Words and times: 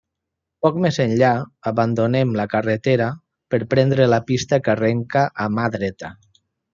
Poc 0.65 0.77
més 0.85 0.95
enllà, 1.03 1.33
abandonem 1.73 2.31
la 2.39 2.45
carretera 2.55 3.09
per 3.55 3.59
prendre 3.77 4.09
la 4.15 4.19
pista 4.31 4.59
que 4.69 4.73
arrenca 4.77 5.23
a 5.45 5.51
mà 5.59 5.67
dreta. 5.77 6.11